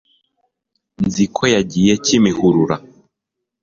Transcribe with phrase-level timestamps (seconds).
[1.05, 2.75] nzi ko yagiye kimihurura